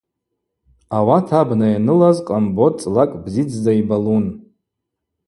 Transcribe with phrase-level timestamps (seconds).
[0.97, 4.25] Ауат абна йанылаз Къамбот цӏлакӏ бзидздза йбалун.